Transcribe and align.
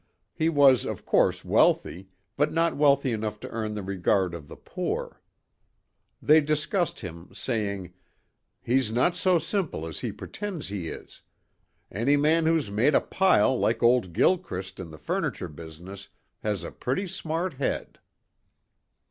He 0.33 0.49
was, 0.49 0.83
of 0.83 1.05
course, 1.05 1.45
wealthy 1.45 2.07
but 2.35 2.51
not 2.51 2.75
wealthy 2.75 3.11
enough 3.11 3.39
to 3.41 3.49
earn 3.49 3.75
the 3.75 3.83
regard 3.83 4.33
of 4.33 4.47
the 4.47 4.55
poor. 4.55 5.21
They 6.19 6.41
discussed 6.41 7.01
him, 7.01 7.29
saying, 7.35 7.93
"He's 8.63 8.91
not 8.91 9.15
so 9.15 9.37
simple 9.37 9.85
as 9.85 9.99
he 9.99 10.11
pretends 10.11 10.69
he 10.69 10.87
is. 10.89 11.21
Any 11.91 12.17
man 12.17 12.47
who's 12.47 12.71
made 12.71 12.95
a 12.95 12.99
pile 12.99 13.55
like 13.55 13.83
old 13.83 14.11
Gilchrist 14.11 14.79
in 14.79 14.89
the 14.89 14.97
furniture 14.97 15.47
business 15.47 16.09
has 16.39 16.63
a 16.63 16.71
pretty 16.71 17.05
smart 17.05 17.53
head." 17.61 17.99